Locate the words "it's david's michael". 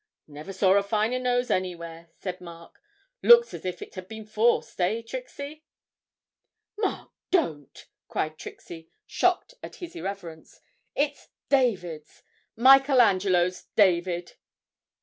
10.95-12.99